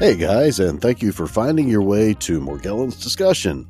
Hey 0.00 0.16
guys, 0.16 0.58
and 0.58 0.80
thank 0.80 1.02
you 1.02 1.12
for 1.12 1.26
finding 1.26 1.68
your 1.68 1.82
way 1.82 2.14
to 2.20 2.40
Morgellons 2.40 3.02
Discussion, 3.02 3.68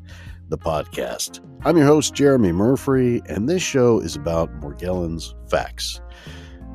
the 0.49 0.57
podcast. 0.57 1.41
I'm 1.65 1.77
your 1.77 1.87
host, 1.87 2.15
Jeremy 2.15 2.53
Murphy, 2.53 3.21
and 3.27 3.49
this 3.49 3.65
show 3.65 3.99
is 3.99 4.15
about 4.15 4.49
Morgellons 4.61 5.35
facts. 5.51 6.01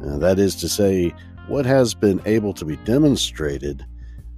Uh, 0.05 0.17
that 0.17 0.39
is 0.39 0.57
to 0.57 0.67
say, 0.67 1.13
what 1.47 1.65
has 1.65 1.93
been 1.93 2.21
able 2.25 2.53
to 2.53 2.65
be 2.65 2.75
demonstrated 2.83 3.85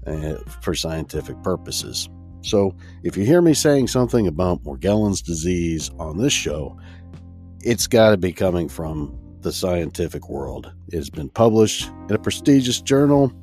uh, 0.06 0.36
for 0.62 0.76
scientific 0.76 1.42
purposes. 1.42 2.08
So, 2.42 2.76
if 3.02 3.18
you 3.18 3.26
hear 3.26 3.42
me 3.42 3.56
saying 3.56 3.88
something 3.88 4.28
about 4.28 4.64
Morgellons 4.66 5.26
disease 5.26 5.90
on 5.98 6.20
this 6.20 6.32
show, 6.32 6.80
it's 7.62 7.88
got 7.88 8.12
to 8.12 8.18
be 8.18 8.34
coming 8.34 8.70
from 8.70 9.18
the 9.42 9.52
scientific 9.52 10.30
world. 10.30 10.72
It 10.90 10.98
has 10.98 11.10
been 11.10 11.30
published 11.30 11.90
in 12.08 12.14
a 12.14 12.20
prestigious 12.20 12.82
journal 12.82 13.34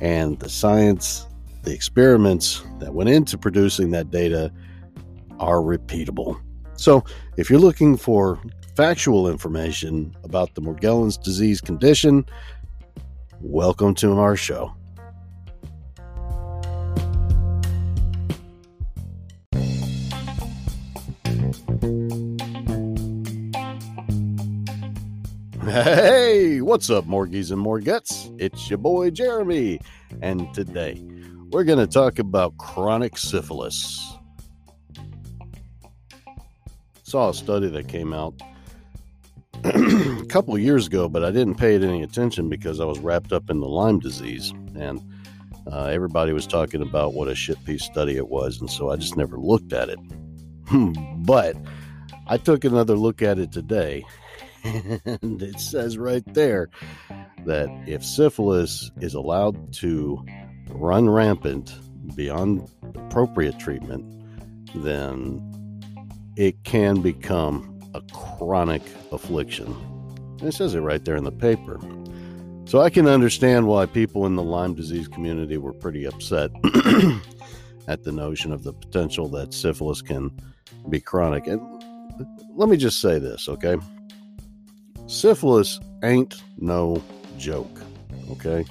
and 0.00 0.38
the 0.38 0.48
science, 0.48 1.26
the 1.62 1.72
experiments 1.72 2.62
that 2.78 2.94
went 2.94 3.10
into 3.10 3.36
producing 3.36 3.90
that 3.90 4.10
data 4.10 4.52
are 5.38 5.58
repeatable. 5.58 6.40
So, 6.74 7.04
if 7.36 7.50
you're 7.50 7.58
looking 7.58 7.96
for 7.96 8.40
factual 8.74 9.28
information 9.28 10.16
about 10.24 10.54
the 10.54 10.62
Morgellons 10.62 11.22
disease 11.22 11.60
condition, 11.60 12.24
welcome 13.40 13.94
to 13.96 14.18
our 14.18 14.36
show. 14.36 14.74
Hey, 25.64 26.62
what's 26.62 26.88
up, 26.88 27.04
Morgies 27.04 27.50
and 27.50 27.60
Morgets? 27.60 28.30
It's 28.38 28.70
your 28.70 28.78
boy 28.78 29.10
Jeremy, 29.10 29.78
and 30.22 30.52
today 30.54 30.98
we're 31.50 31.64
going 31.64 31.78
to 31.78 31.86
talk 31.86 32.18
about 32.18 32.56
chronic 32.56 33.18
syphilis. 33.18 34.16
Saw 37.02 37.28
a 37.28 37.34
study 37.34 37.68
that 37.68 37.88
came 37.88 38.14
out 38.14 38.40
a 39.62 40.24
couple 40.30 40.56
years 40.58 40.86
ago, 40.86 41.10
but 41.10 41.22
I 41.22 41.30
didn't 41.30 41.56
pay 41.56 41.74
it 41.74 41.82
any 41.82 42.02
attention 42.02 42.48
because 42.48 42.80
I 42.80 42.86
was 42.86 42.98
wrapped 42.98 43.32
up 43.32 43.50
in 43.50 43.60
the 43.60 43.68
Lyme 43.68 43.98
disease, 44.00 44.54
and 44.74 44.98
uh, 45.70 45.84
everybody 45.84 46.32
was 46.32 46.46
talking 46.46 46.80
about 46.80 47.12
what 47.12 47.28
a 47.28 47.34
shit 47.34 47.62
piece 47.66 47.84
study 47.84 48.16
it 48.16 48.28
was, 48.28 48.62
and 48.62 48.70
so 48.70 48.90
I 48.90 48.96
just 48.96 49.18
never 49.18 49.36
looked 49.36 49.74
at 49.74 49.90
it. 49.90 49.98
but 51.26 51.54
I 52.26 52.38
took 52.38 52.64
another 52.64 52.96
look 52.96 53.20
at 53.20 53.38
it 53.38 53.52
today, 53.52 54.06
and 54.64 55.42
it 55.42 55.58
says 55.60 55.98
right 55.98 56.24
there 56.34 56.68
that 57.46 57.68
if 57.86 58.04
syphilis 58.04 58.90
is 59.00 59.14
allowed 59.14 59.72
to 59.74 60.24
run 60.68 61.08
rampant 61.08 61.74
beyond 62.14 62.68
appropriate 62.94 63.58
treatment, 63.58 64.04
then 64.74 65.40
it 66.36 66.62
can 66.64 67.00
become 67.00 67.80
a 67.94 68.02
chronic 68.12 68.82
affliction. 69.12 69.66
And 70.38 70.48
it 70.48 70.54
says 70.54 70.74
it 70.74 70.80
right 70.80 71.04
there 71.04 71.16
in 71.16 71.24
the 71.24 71.32
paper. 71.32 71.78
So 72.66 72.80
I 72.80 72.90
can 72.90 73.08
understand 73.08 73.66
why 73.66 73.86
people 73.86 74.26
in 74.26 74.36
the 74.36 74.42
Lyme 74.42 74.74
disease 74.74 75.08
community 75.08 75.56
were 75.56 75.72
pretty 75.72 76.04
upset 76.04 76.50
at 77.88 78.04
the 78.04 78.12
notion 78.12 78.52
of 78.52 78.62
the 78.62 78.72
potential 78.72 79.28
that 79.30 79.52
syphilis 79.52 80.02
can 80.02 80.30
be 80.88 81.00
chronic. 81.00 81.46
And 81.46 81.60
let 82.54 82.68
me 82.68 82.76
just 82.76 83.00
say 83.00 83.18
this, 83.18 83.48
okay? 83.48 83.76
Syphilis 85.10 85.80
ain't 86.02 86.42
no 86.58 87.02
joke. 87.36 87.80
Okay. 88.30 88.64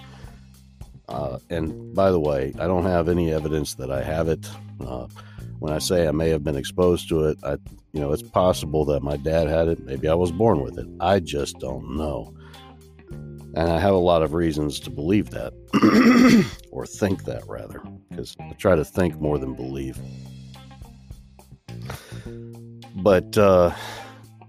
Uh, 1.07 1.39
and 1.49 1.93
by 1.93 2.11
the 2.11 2.19
way, 2.19 2.53
I 2.59 2.67
don't 2.67 2.85
have 2.85 3.09
any 3.09 3.33
evidence 3.33 3.75
that 3.75 3.91
I 3.91 4.03
have 4.03 4.27
it. 4.27 4.47
Uh, 4.79 5.07
when 5.59 5.73
I 5.73 5.79
say 5.79 6.07
I 6.07 6.11
may 6.11 6.29
have 6.29 6.43
been 6.43 6.55
exposed 6.55 7.09
to 7.09 7.25
it, 7.25 7.37
I, 7.43 7.57
you 7.91 7.99
know, 7.99 8.13
it's 8.13 8.23
possible 8.23 8.85
that 8.85 9.01
my 9.01 9.17
dad 9.17 9.47
had 9.47 9.67
it. 9.67 9.83
Maybe 9.85 10.07
I 10.07 10.13
was 10.13 10.31
born 10.31 10.61
with 10.61 10.77
it. 10.77 10.87
I 10.99 11.19
just 11.19 11.59
don't 11.59 11.97
know. 11.97 12.33
And 13.09 13.69
I 13.69 13.79
have 13.79 13.95
a 13.95 13.97
lot 13.97 14.21
of 14.21 14.33
reasons 14.33 14.79
to 14.81 14.91
believe 14.91 15.31
that, 15.31 15.53
or 16.71 16.85
think 16.85 17.25
that 17.25 17.43
rather, 17.47 17.81
because 18.09 18.35
I 18.39 18.53
try 18.53 18.75
to 18.75 18.85
think 18.85 19.19
more 19.19 19.39
than 19.39 19.55
believe. 19.55 19.97
But 22.95 23.37
uh, 23.37 23.73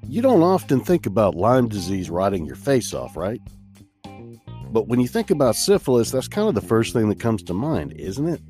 you 0.06 0.22
don't 0.22 0.43
often 0.43 0.81
think 0.81 1.06
about 1.06 1.34
Lyme 1.34 1.69
disease 1.69 2.11
rotting 2.11 2.47
your 2.47 2.56
face 2.56 2.94
off, 2.94 3.16
right? 3.16 3.41
But 4.72 4.88
when 4.88 5.00
you 5.00 5.09
think 5.09 5.31
about 5.31 5.56
syphilis, 5.56 6.11
that's 6.11 6.28
kind 6.28 6.49
of 6.49 6.55
the 6.55 6.61
first 6.61 6.93
thing 6.93 7.09
that 7.09 7.19
comes 7.19 7.43
to 7.44 7.55
mind, 7.55 7.93
isn't 7.94 8.28
it? 8.28 8.41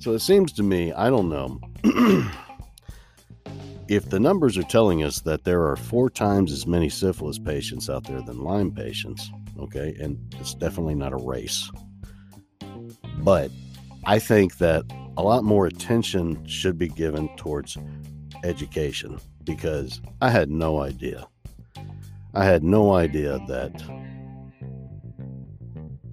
So 0.00 0.12
it 0.12 0.20
seems 0.20 0.52
to 0.54 0.62
me, 0.62 0.92
I 0.92 1.10
don't 1.10 1.28
know, 1.28 1.60
if 3.88 4.10
the 4.10 4.20
numbers 4.20 4.58
are 4.58 4.64
telling 4.64 5.02
us 5.02 5.20
that 5.20 5.44
there 5.44 5.66
are 5.66 5.76
four 5.76 6.10
times 6.10 6.52
as 6.52 6.66
many 6.66 6.88
syphilis 6.88 7.38
patients 7.38 7.88
out 7.88 8.04
there 8.04 8.20
than 8.22 8.42
Lyme 8.42 8.72
patients, 8.72 9.30
okay, 9.58 9.96
and 10.00 10.18
it's 10.38 10.54
definitely 10.54 10.94
not 10.94 11.12
a 11.12 11.16
race. 11.16 11.70
But 13.18 13.50
I 14.04 14.18
think 14.18 14.58
that 14.58 14.84
a 15.16 15.22
lot 15.22 15.42
more 15.42 15.66
attention 15.66 16.46
should 16.46 16.78
be 16.78 16.88
given 16.88 17.28
towards 17.36 17.76
education 18.44 19.18
because 19.48 20.02
I 20.20 20.28
had 20.28 20.50
no 20.50 20.80
idea. 20.80 21.26
I 22.34 22.44
had 22.44 22.62
no 22.62 22.92
idea 22.94 23.40
that 23.48 23.72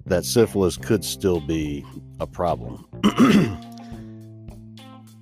that 0.06 0.24
syphilis 0.24 0.78
could 0.78 1.04
still 1.04 1.40
be 1.40 1.84
a 2.18 2.26
problem. 2.26 2.86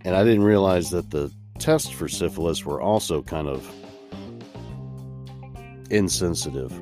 and 0.05 0.15
I 0.15 0.23
didn't 0.23 0.45
realize 0.45 0.91
that 0.91 1.11
the 1.11 1.33
tests 1.59 1.91
for 1.91 2.07
syphilis 2.09 2.65
were 2.65 2.81
also 2.81 3.21
kind 3.21 3.49
of 3.49 3.69
insensitive, 5.91 6.73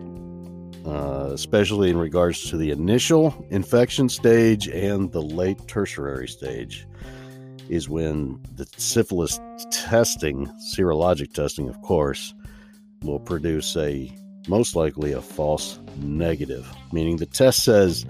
uh, 0.87 1.31
especially 1.33 1.89
in 1.89 1.97
regards 1.97 2.51
to 2.51 2.59
the 2.59 2.71
initial 2.71 3.47
infection 3.49 4.11
stage 4.11 4.69
and 4.69 5.11
the 5.13 5.23
late 5.23 5.67
tertiary 5.67 6.29
stage 6.29 6.87
is 7.69 7.89
when 7.89 8.41
the 8.57 8.67
syphilis 8.77 9.41
testing, 9.71 10.47
serologic 10.75 11.33
testing, 11.33 11.69
of 11.69 11.81
course, 11.83 12.35
will 13.03 13.21
produce 13.21 13.77
a 13.77 14.15
most 14.49 14.75
likely 14.75 15.13
a 15.13 15.21
false 15.21 15.79
negative, 15.99 16.69
meaning 16.93 17.17
the 17.17 17.27
test 17.27 17.65
says 17.65 18.05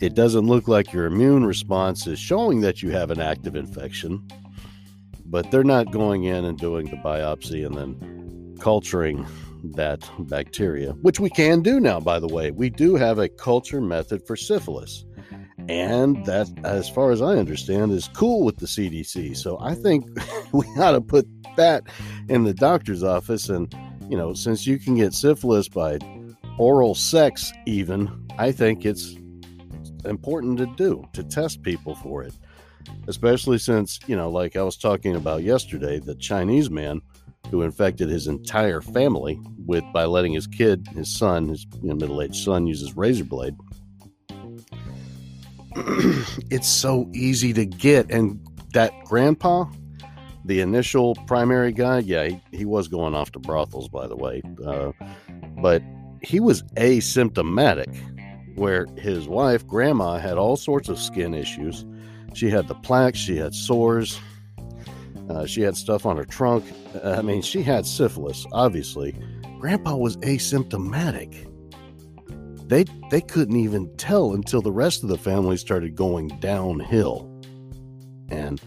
it 0.00 0.14
doesn't 0.14 0.46
look 0.46 0.68
like 0.68 0.92
your 0.92 1.06
immune 1.06 1.44
response 1.44 2.06
is 2.06 2.18
showing 2.18 2.60
that 2.62 2.82
you 2.82 2.90
have 2.90 3.10
an 3.10 3.20
active 3.20 3.54
infection, 3.54 4.26
but 5.26 5.50
they're 5.50 5.64
not 5.64 5.92
going 5.92 6.24
in 6.24 6.44
and 6.44 6.58
doing 6.58 6.86
the 6.86 6.96
biopsy 6.96 7.64
and 7.64 7.76
then 7.76 8.56
culturing 8.58 9.26
that 9.76 10.08
bacteria, 10.20 10.92
which 11.02 11.20
we 11.20 11.30
can 11.30 11.62
do 11.62 11.78
now, 11.78 12.00
by 12.00 12.18
the 12.18 12.26
way. 12.26 12.50
We 12.50 12.70
do 12.70 12.96
have 12.96 13.18
a 13.18 13.28
culture 13.28 13.80
method 13.80 14.26
for 14.26 14.36
syphilis. 14.36 15.04
And 15.68 16.24
that, 16.26 16.48
as 16.64 16.88
far 16.88 17.10
as 17.10 17.22
I 17.22 17.36
understand, 17.36 17.92
is 17.92 18.08
cool 18.14 18.44
with 18.44 18.56
the 18.58 18.66
CDC. 18.66 19.36
So 19.36 19.58
I 19.60 19.74
think 19.74 20.06
we 20.52 20.66
ought 20.78 20.92
to 20.92 21.00
put 21.00 21.26
that 21.56 21.84
in 22.28 22.44
the 22.44 22.54
doctor's 22.54 23.02
office. 23.02 23.48
And, 23.48 23.74
you 24.08 24.16
know, 24.16 24.34
since 24.34 24.66
you 24.66 24.78
can 24.78 24.96
get 24.96 25.14
syphilis 25.14 25.68
by 25.68 25.98
oral 26.58 26.94
sex, 26.94 27.52
even, 27.66 28.26
I 28.38 28.52
think 28.52 28.84
it's 28.84 29.16
important 30.04 30.58
to 30.58 30.66
do 30.76 31.06
to 31.12 31.22
test 31.22 31.62
people 31.62 31.94
for 31.94 32.22
it. 32.22 32.34
Especially 33.06 33.58
since, 33.58 34.00
you 34.06 34.16
know, 34.16 34.28
like 34.28 34.56
I 34.56 34.62
was 34.62 34.76
talking 34.76 35.14
about 35.14 35.44
yesterday, 35.44 36.00
the 36.00 36.16
Chinese 36.16 36.70
man 36.70 37.00
who 37.50 37.62
infected 37.62 38.08
his 38.08 38.26
entire 38.26 38.80
family 38.80 39.38
with 39.66 39.84
by 39.92 40.04
letting 40.04 40.32
his 40.32 40.46
kid, 40.46 40.86
his 40.94 41.14
son, 41.14 41.48
his 41.48 41.66
you 41.80 41.88
know, 41.88 41.94
middle 41.94 42.20
aged 42.22 42.36
son, 42.36 42.66
use 42.66 42.80
his 42.80 42.96
razor 42.96 43.24
blade 43.24 43.54
it's 46.50 46.68
so 46.68 47.08
easy 47.14 47.52
to 47.52 47.64
get. 47.64 48.10
And 48.10 48.40
that 48.74 48.92
grandpa, 49.04 49.66
the 50.44 50.60
initial 50.60 51.14
primary 51.26 51.72
guy, 51.72 52.00
yeah, 52.00 52.28
he, 52.28 52.40
he 52.52 52.64
was 52.64 52.88
going 52.88 53.14
off 53.14 53.32
to 53.32 53.38
brothels, 53.38 53.88
by 53.88 54.06
the 54.06 54.16
way. 54.16 54.42
Uh, 54.64 54.92
but 55.60 55.82
he 56.22 56.40
was 56.40 56.62
asymptomatic, 56.76 57.94
where 58.56 58.86
his 58.96 59.28
wife, 59.28 59.66
grandma, 59.66 60.18
had 60.18 60.38
all 60.38 60.56
sorts 60.56 60.88
of 60.88 60.98
skin 60.98 61.34
issues. 61.34 61.84
She 62.34 62.48
had 62.48 62.68
the 62.68 62.74
plaques, 62.74 63.18
she 63.18 63.36
had 63.36 63.54
sores, 63.54 64.18
uh, 65.28 65.46
she 65.46 65.62
had 65.62 65.76
stuff 65.76 66.06
on 66.06 66.16
her 66.16 66.24
trunk. 66.24 66.64
I 67.04 67.22
mean, 67.22 67.42
she 67.42 67.62
had 67.62 67.86
syphilis, 67.86 68.46
obviously. 68.52 69.14
Grandpa 69.58 69.96
was 69.96 70.16
asymptomatic 70.18 71.46
they 72.68 72.84
they 73.10 73.20
couldn't 73.20 73.56
even 73.56 73.94
tell 73.96 74.32
until 74.32 74.62
the 74.62 74.72
rest 74.72 75.02
of 75.02 75.08
the 75.08 75.18
family 75.18 75.56
started 75.56 75.94
going 75.94 76.28
downhill. 76.40 77.28
And 78.28 78.60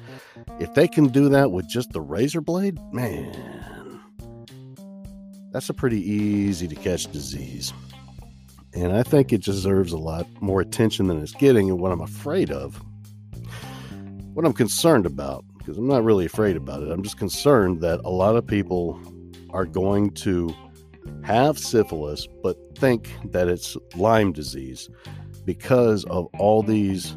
if 0.59 0.73
they 0.73 0.87
can 0.87 1.07
do 1.07 1.29
that 1.29 1.51
with 1.51 1.67
just 1.67 1.91
the 1.91 2.01
razor 2.01 2.41
blade, 2.41 2.77
man, 2.93 3.99
that's 5.51 5.69
a 5.69 5.73
pretty 5.73 6.01
easy 6.01 6.67
to 6.67 6.75
catch 6.75 7.11
disease. 7.11 7.73
and 8.75 8.91
I 8.93 9.03
think 9.03 9.31
it 9.31 9.41
deserves 9.41 9.93
a 9.93 9.97
lot 9.97 10.27
more 10.41 10.61
attention 10.61 11.07
than 11.07 11.21
it's 11.21 11.33
getting. 11.33 11.69
And 11.69 11.79
what 11.79 11.91
I'm 11.91 12.01
afraid 12.01 12.51
of, 12.51 12.81
what 14.33 14.45
I'm 14.45 14.53
concerned 14.53 15.05
about, 15.05 15.45
because 15.57 15.77
I'm 15.77 15.87
not 15.87 16.03
really 16.03 16.25
afraid 16.25 16.57
about 16.57 16.83
it, 16.83 16.91
I'm 16.91 17.01
just 17.01 17.17
concerned 17.17 17.81
that 17.81 18.01
a 18.03 18.09
lot 18.09 18.35
of 18.35 18.45
people 18.45 18.99
are 19.51 19.65
going 19.65 20.11
to 20.11 20.53
have 21.23 21.57
syphilis 21.57 22.27
but 22.43 22.57
think 22.77 23.11
that 23.31 23.47
it's 23.47 23.77
Lyme 23.95 24.31
disease 24.31 24.89
because 25.45 26.05
of 26.05 26.27
all 26.39 26.61
these 26.63 27.15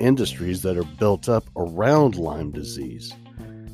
industries 0.00 0.62
that 0.62 0.76
are 0.76 0.88
built 0.98 1.28
up 1.28 1.44
around 1.56 2.16
Lyme 2.16 2.50
disease. 2.50 3.12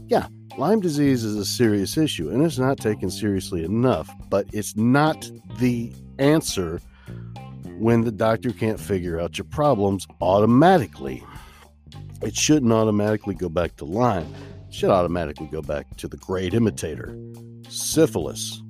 Yeah, 0.07 0.29
Lyme 0.57 0.81
disease 0.81 1.25
is 1.25 1.37
a 1.37 1.45
serious 1.45 1.97
issue 1.97 2.31
and 2.31 2.43
it's 2.43 2.59
not 2.59 2.79
taken 2.79 3.11
seriously 3.11 3.65
enough, 3.65 4.11
but 4.31 4.47
it's 4.53 4.77
not 4.77 5.31
the 5.59 5.93
answer 6.19 6.81
when 7.79 8.03
the 8.03 8.13
doctor 8.13 8.53
can't 8.53 8.79
figure 8.79 9.21
out 9.21 9.37
your 9.37 9.47
problems 9.47 10.07
automatically. 10.21 11.23
It 12.23 12.37
shouldn't 12.37 12.73
automatically 12.73 13.35
go 13.35 13.49
back 13.49 13.77
to 13.77 13.85
Lyme. 13.85 14.33
It 14.69 14.75
should 14.75 14.91
automatically 14.91 15.49
go 15.49 15.61
back 15.61 15.97
to 15.99 16.09
the 16.09 16.17
great 16.17 16.55
imitator, 16.55 17.19
syphilis. 17.69 18.63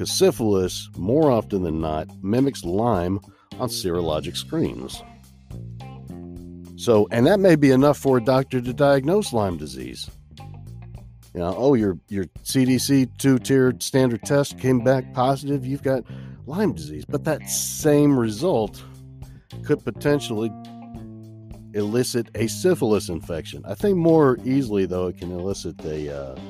Because 0.00 0.12
syphilis, 0.12 0.88
more 0.96 1.30
often 1.30 1.62
than 1.62 1.78
not, 1.78 2.08
mimics 2.22 2.64
Lyme 2.64 3.20
on 3.58 3.68
serologic 3.68 4.34
screens. 4.34 5.02
So, 6.76 7.06
and 7.10 7.26
that 7.26 7.38
may 7.38 7.54
be 7.54 7.70
enough 7.70 7.98
for 7.98 8.16
a 8.16 8.24
doctor 8.24 8.62
to 8.62 8.72
diagnose 8.72 9.34
Lyme 9.34 9.58
disease. 9.58 10.08
You 11.34 11.40
know, 11.40 11.54
oh, 11.54 11.74
your 11.74 11.98
your 12.08 12.24
CDC 12.44 13.10
two 13.18 13.38
tiered 13.38 13.82
standard 13.82 14.22
test 14.22 14.58
came 14.58 14.82
back 14.82 15.12
positive. 15.12 15.66
You've 15.66 15.82
got 15.82 16.04
Lyme 16.46 16.72
disease, 16.72 17.04
but 17.04 17.24
that 17.24 17.46
same 17.50 18.18
result 18.18 18.82
could 19.66 19.84
potentially 19.84 20.50
elicit 21.74 22.30
a 22.36 22.46
syphilis 22.46 23.10
infection. 23.10 23.62
I 23.66 23.74
think 23.74 23.98
more 23.98 24.38
easily, 24.46 24.86
though, 24.86 25.08
it 25.08 25.18
can 25.18 25.30
elicit 25.30 25.84
a 25.84 26.08
uh, 26.08 26.40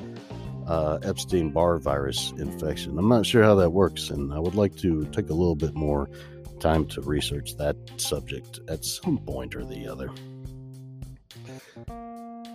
uh, 0.71 0.99
Epstein 1.03 1.49
Barr 1.49 1.79
virus 1.79 2.31
infection. 2.37 2.97
I'm 2.97 3.09
not 3.09 3.25
sure 3.25 3.43
how 3.43 3.55
that 3.55 3.71
works, 3.71 4.09
and 4.09 4.33
I 4.33 4.39
would 4.39 4.55
like 4.55 4.77
to 4.77 5.03
take 5.11 5.29
a 5.29 5.33
little 5.33 5.55
bit 5.55 5.73
more 5.73 6.09
time 6.61 6.85
to 6.87 7.01
research 7.01 7.57
that 7.57 7.75
subject 7.97 8.61
at 8.69 8.85
some 8.85 9.17
point 9.17 9.53
or 9.53 9.65
the 9.65 9.85
other. 9.85 10.09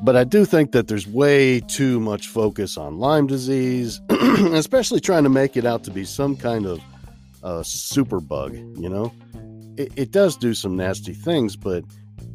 But 0.03 0.17
I 0.17 0.25
do 0.25 0.47
think 0.47 0.73
that 0.73 0.89
there's 0.89 1.07
way 1.07 1.61
too 1.61 2.01
much 2.01 2.29
focus 2.29 2.79
on 2.79 2.99
Lyme 2.99 3.27
disease, 3.27 4.01
especially 4.11 5.01
trying 5.01 5.25
to 5.25 5.31
make 5.31 5.55
it 5.55 5.67
out 5.67 5.85
to 5.85 5.91
be 5.91 6.07
some 6.07 6.37
kind 6.37 6.65
of 6.65 7.67
super 7.67 8.21
bug. 8.21 8.55
You 8.55 8.89
know, 8.89 9.13
it, 9.77 9.93
it 9.95 10.11
does 10.11 10.39
do 10.39 10.55
some 10.55 10.75
nasty 10.75 11.13
things, 11.13 11.55
but 11.55 11.85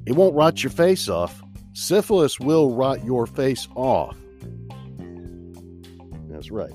it 0.06 0.13
won't 0.13 0.36
rot 0.36 0.63
your 0.63 0.72
face 0.72 1.10
off. 1.10 1.42
Syphilis 1.74 2.39
will 2.39 2.75
rot 2.75 3.04
your 3.04 3.25
face 3.25 3.68
off. 3.74 4.16
Right. 6.49 6.71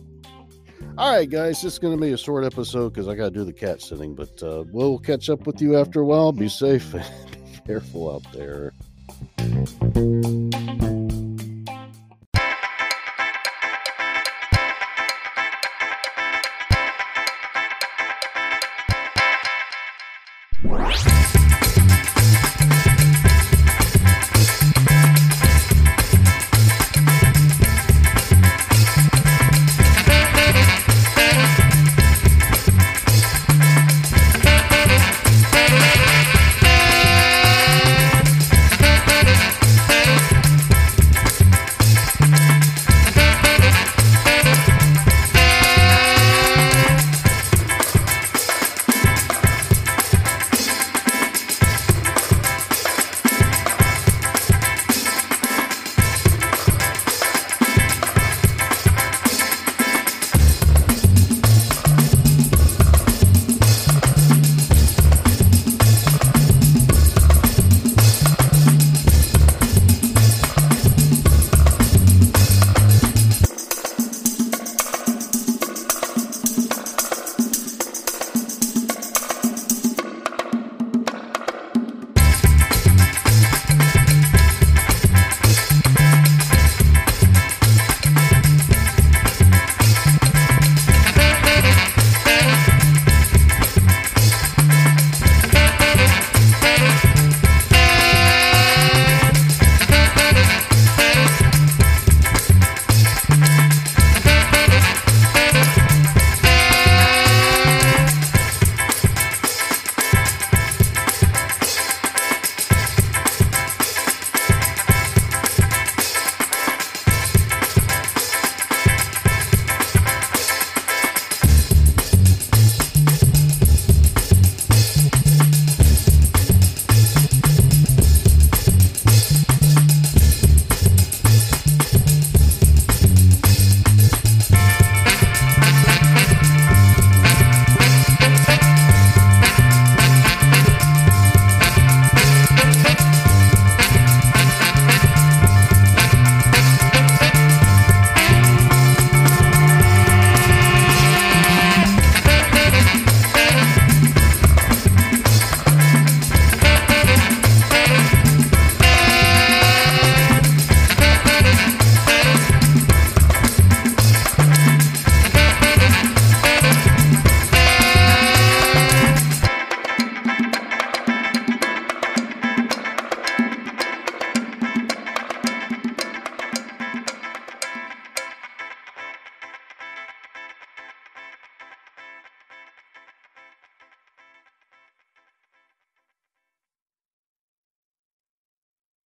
All 0.99 1.13
right, 1.13 1.29
guys, 1.29 1.63
this 1.63 1.75
is 1.75 1.79
going 1.79 1.97
to 1.97 2.01
be 2.01 2.13
a 2.13 2.19
short 2.19 2.45
episode 2.45 2.93
because 2.93 3.09
I 3.09 3.15
got 3.15 3.25
to 3.25 3.31
do 3.31 3.45
the 3.45 3.53
cat 3.53 3.83
sitting, 3.83 4.15
but 4.15 4.43
uh, 4.43 4.65
we'll 4.71 4.99
catch 4.99 5.29
up 5.29 5.47
with 5.47 5.61
you 5.61 5.77
after 5.77 6.01
a 6.01 6.07
while. 6.07 6.33
Be 6.33 6.49
safe 6.49 6.95
and 6.95 7.05
be 7.31 7.61
careful 7.67 8.15
out 8.15 8.33
there. 8.33 8.73